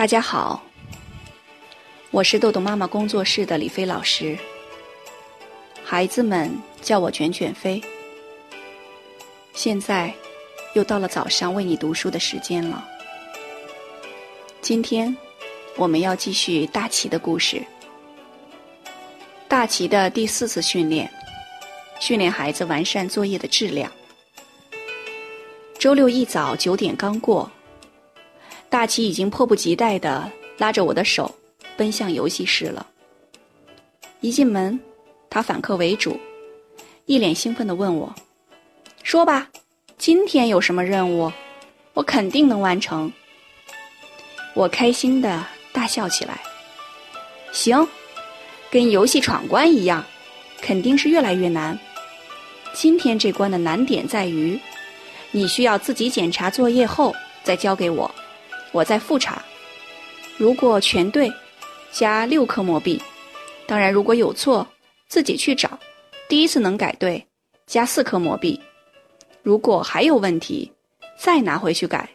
[0.00, 0.62] 大家好，
[2.10, 4.34] 我是豆豆妈妈工作室的李飞老师。
[5.84, 7.78] 孩子们叫我卷卷飞。
[9.52, 10.10] 现在
[10.72, 12.82] 又到了早上为你读书的时间了。
[14.62, 15.14] 今天
[15.76, 17.62] 我们要继续大齐的故事。
[19.48, 21.12] 大齐的第四次训练，
[22.00, 23.92] 训练孩子完善作业的质量。
[25.78, 27.52] 周六一早九点刚过，
[28.70, 31.34] 大齐已经迫不及待的拉着我的手
[31.76, 32.86] 奔向游戏室了。
[34.20, 34.78] 一进门，
[35.28, 36.18] 他反客为主，
[37.04, 38.14] 一脸兴奋的问我
[39.02, 39.48] ：“说吧，
[39.98, 41.30] 今天有什么任务？
[41.94, 43.12] 我肯定能完成。”
[44.54, 46.40] 我开心的大笑起来。
[47.52, 47.86] 行。
[48.72, 50.04] 跟游戏闯关一样，
[50.62, 51.76] 肯定是越来越难。
[52.72, 54.56] 今天这关的难点在于，
[55.32, 57.12] 你需要自己检查作业后
[57.42, 58.08] 再交给我，
[58.72, 59.42] 我再复查。
[60.36, 61.32] 如果全对，
[61.92, 62.98] 加六颗魔币；
[63.66, 64.66] 当然，如果有错，
[65.08, 65.78] 自己去找。
[66.28, 67.26] 第一次能改对，
[67.66, 68.58] 加四颗魔币；
[69.42, 70.72] 如果还有问题，
[71.18, 72.08] 再拿回去改。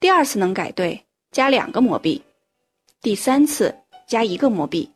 [0.00, 2.20] 第二次能改对，加两个魔币；
[3.02, 3.74] 第三次
[4.06, 4.90] 加一个魔币。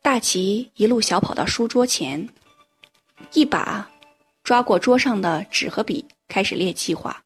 [0.00, 2.26] 大齐一路小跑到书桌前，
[3.32, 3.90] 一把
[4.42, 7.20] 抓过桌上的纸和笔，开始列计划。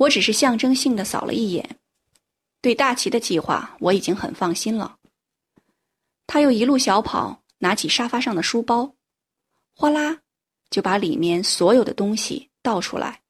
[0.00, 1.76] 我只是象征性的扫了一眼，
[2.62, 4.96] 对大齐的计划我已经很放心了。
[6.26, 8.94] 他又一路小跑，拿起沙发上的书包，
[9.76, 10.16] 哗啦
[10.70, 13.20] 就把里面所有的东西倒出来。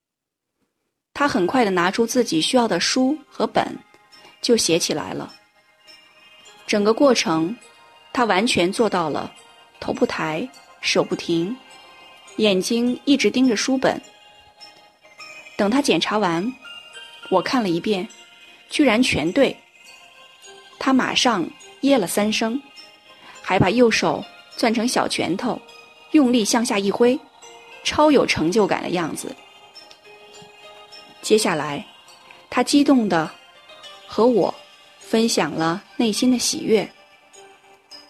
[1.13, 3.77] 他很快的拿出自己需要的书和本，
[4.41, 5.35] 就写起来了。
[6.67, 7.57] 整个过程。
[8.13, 9.33] 他完全做到了，
[9.79, 10.47] 头不抬，
[10.81, 11.57] 手不停，
[12.39, 14.03] 眼睛一直盯着书本。
[15.57, 16.53] 等他检查完，
[17.31, 18.07] 我看了一遍，
[18.69, 19.57] 居然全对。
[20.79, 21.49] 他马上
[21.83, 22.61] 耶了三声，
[23.41, 24.25] 还把右手
[24.57, 25.61] 攥成小拳头，
[26.13, 27.19] 用力向下一挥，
[27.85, 29.35] 超有成就感的样子。
[31.23, 31.85] 接下来，
[32.49, 33.31] 他激动的
[34.07, 34.55] 和我
[34.99, 36.91] 分享了内心的喜悦。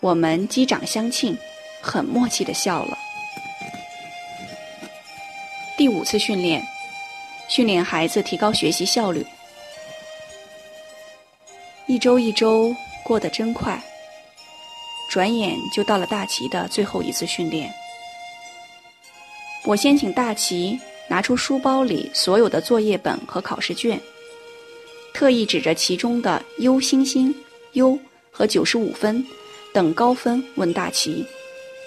[0.00, 1.36] 我们击掌相庆，
[1.82, 2.96] 很默契的笑了。
[5.76, 6.62] 第五次训练，
[7.50, 9.26] 训练孩子提高学习效率。
[11.86, 12.72] 一周一周
[13.04, 13.82] 过得真快，
[15.10, 17.68] 转眼就到了大齐的最后一次训练。
[19.64, 20.78] 我先请大齐
[21.08, 24.00] 拿出书包里所有的作业本和考试卷，
[25.12, 27.34] 特意指着其中的优星星、
[27.72, 27.98] 优
[28.30, 29.26] 和九十五分。
[29.72, 31.24] 等高分问大齐：“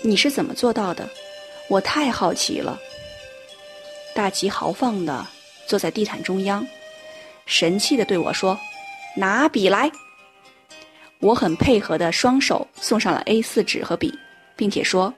[0.03, 1.09] 你是怎么做到的？
[1.69, 2.79] 我太好奇了。”
[4.15, 5.25] 大齐豪放的
[5.67, 6.65] 坐在地毯中央，
[7.45, 8.59] 神气的对我说
[9.15, 9.91] ：“拿笔来。”
[11.19, 14.13] 我很配合的双手送上了 A 四纸和笔，
[14.55, 15.13] 并且说：“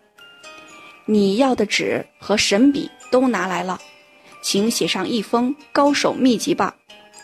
[1.06, 3.80] 你要的纸和神笔都拿来了，
[4.42, 6.76] 请写上一封高手秘籍吧，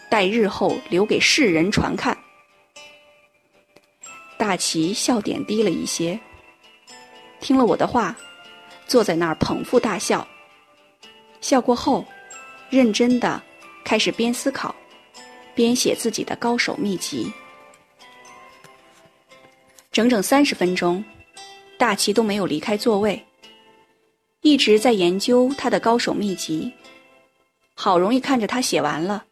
[0.09, 2.17] 待日后留给世人传看。”
[4.35, 6.19] 大齐笑点低了一些，
[7.39, 8.17] 听了我的话，
[8.87, 10.27] 坐在那儿捧腹大笑。
[11.39, 12.03] 笑过后，
[12.71, 13.39] 认真的
[13.85, 14.73] 开始边思考，
[15.53, 17.31] 边写自己的高手秘籍。
[19.91, 21.03] 整整三十分钟，
[21.77, 23.23] 大齐都没有离开座位，
[24.41, 26.71] 一直在研究他的高手秘籍。
[27.75, 29.23] 好容易看着他写完了，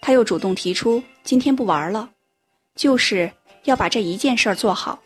[0.00, 2.08] 他又主动提出今天不玩了，
[2.76, 3.32] 就是。
[3.64, 4.98] 要把这一件事儿做好。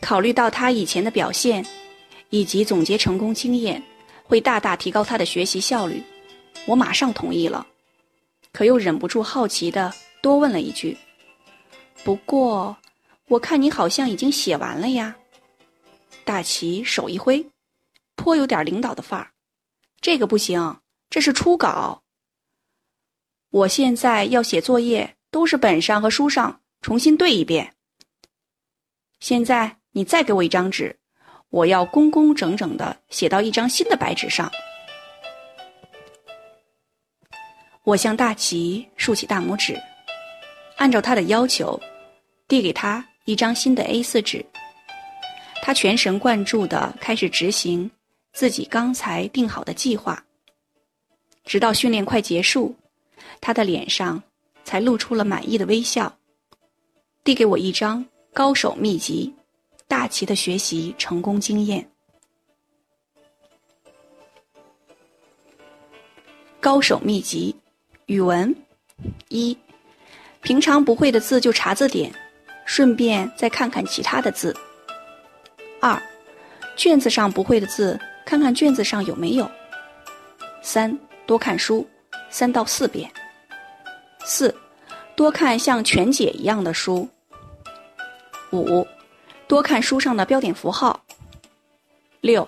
[0.00, 1.66] 考虑到他以前的表现，
[2.30, 3.82] 以及总结成功经验，
[4.22, 6.02] 会大大提高他的学习效率，
[6.66, 7.66] 我马上同意了。
[8.52, 9.92] 可又忍不住好奇的
[10.22, 10.96] 多问了一句
[12.04, 12.76] ：“不过，
[13.28, 15.16] 我看你好像已经写完了呀？”
[16.24, 17.44] 大齐手一挥，
[18.14, 19.32] 颇有点领导的范儿
[20.00, 20.80] ：“这个不行，
[21.10, 22.02] 这是初稿。
[23.50, 27.72] 我现在要写作业，都是本上和书上。”重新对一遍。
[29.18, 30.98] 现在你再给我一张纸，
[31.48, 34.52] 我要工工整整的写到一张新的白纸上。
[37.84, 39.78] 我向大齐竖起大拇指，
[40.76, 41.78] 按照他的要求，
[42.48, 44.44] 递给他一张新的 A 四纸。
[45.62, 47.90] 他全神贯注的开始执行
[48.32, 50.24] 自己刚才定好的计划，
[51.44, 52.74] 直到训练快结束，
[53.38, 54.22] 他的脸上
[54.64, 56.14] 才露出了满意的微笑。
[57.22, 59.34] 递给我一张高手秘籍，
[59.86, 61.86] 大齐的学习成功经验。
[66.60, 67.54] 高手秘籍，
[68.06, 68.54] 语文
[69.28, 69.56] 一，
[70.42, 72.12] 平常不会的字就查字典，
[72.66, 74.54] 顺便再看看其他的字。
[75.80, 76.00] 二，
[76.76, 79.50] 卷子上不会的字，看看卷子上有没有。
[80.62, 81.86] 三，多看书，
[82.28, 83.10] 三到四遍。
[84.24, 84.54] 四，
[85.16, 87.08] 多看像全解一样的书。
[88.52, 88.86] 五，
[89.48, 91.02] 多看书上的标点符号。
[92.20, 92.46] 六，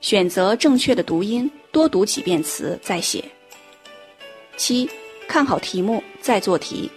[0.00, 3.24] 选择正确的读音，多读几遍词再写。
[4.56, 4.88] 七，
[5.28, 6.90] 看好题目再做题。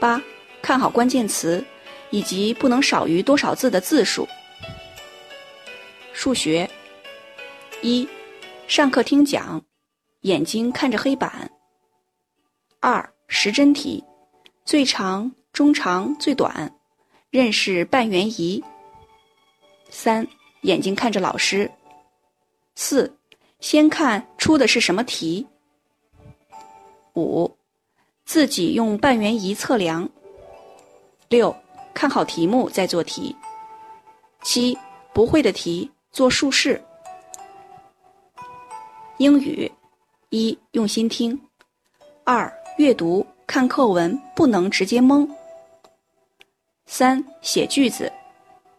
[0.00, 0.20] 八，
[0.60, 1.64] 看好关键词，
[2.10, 4.28] 以及不能少于多少字的字数。
[6.12, 6.68] 数学。
[7.82, 8.08] 一，
[8.66, 9.62] 上课听讲，
[10.22, 11.50] 眼睛看着黑板。
[12.80, 14.02] 二，时针题，
[14.64, 16.74] 最长、中长、最短，
[17.30, 18.62] 认识半圆仪。
[19.90, 20.26] 三，
[20.62, 21.70] 眼睛看着老师。
[22.74, 23.18] 四，
[23.60, 25.46] 先看出的是什么题。
[27.14, 27.56] 五，
[28.24, 30.08] 自己用半圆仪测量。
[31.28, 31.54] 六，
[31.92, 33.34] 看好题目再做题。
[34.42, 34.76] 七，
[35.12, 36.82] 不会的题做竖式。
[39.18, 39.70] 英语，
[40.30, 41.40] 一用心听。
[42.24, 45.28] 二阅读看课文不能直接蒙。
[46.86, 48.12] 三写句子，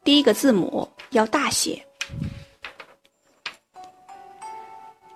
[0.04, 1.85] 第一个字母要大写。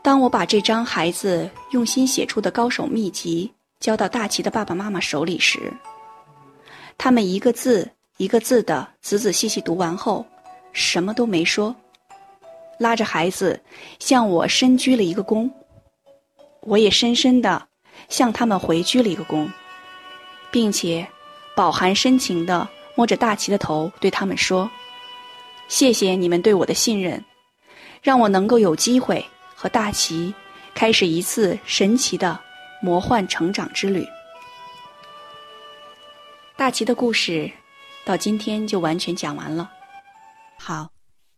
[0.02, 5.72] 当我把这张孩子用心写出的高手秘籍交到大齐的爸爸妈妈手里时，
[6.98, 10.26] 他们一个字一个字的仔仔细细读完后，
[10.74, 11.76] 什么都没说，
[12.78, 13.60] 拉着孩子
[14.00, 15.50] 向我深鞠了一个躬，
[16.62, 17.68] 我也深深的
[18.08, 19.50] 向他们回鞠了一个躬，
[20.50, 21.08] 并且
[21.56, 24.70] 饱含深情的摸着大齐的头，对他们说
[25.68, 27.24] ：“谢谢你们对我的信任，
[28.02, 29.24] 让我能够有机会。”
[29.62, 30.34] 和大齐
[30.74, 32.40] 开始一次神奇的
[32.82, 34.08] 魔幻成长之旅。
[36.56, 37.52] 大齐的故事
[38.06, 39.70] 到今天就完全讲完了。
[40.58, 40.92] 好，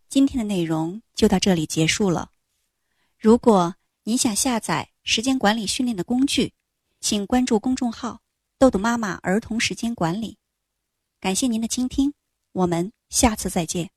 [0.08, 2.30] 今天的内容就到这里结束了。
[3.18, 3.74] 如果
[4.04, 6.52] 您想下载时间管理训练的工具，
[7.00, 8.20] 请关注公众号
[8.56, 10.38] “豆豆妈妈儿童时间管理”。
[11.18, 12.14] 感谢您的倾听，
[12.52, 13.90] 我们下次再见。